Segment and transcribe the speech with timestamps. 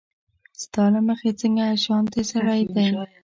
[0.63, 2.87] ستا له مخې څنګه شانتې سړی دی